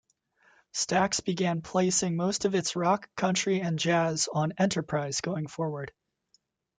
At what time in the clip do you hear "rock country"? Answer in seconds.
2.75-3.61